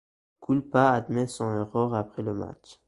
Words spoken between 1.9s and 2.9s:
après le match.